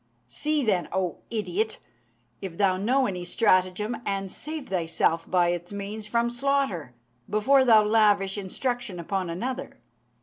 [0.27, 1.77] See, then, O idiot!
[2.41, 6.95] if thou know any stratagem, and save thyself by its means from slaughter,
[7.29, 9.79] before thou lavish instruction upon another.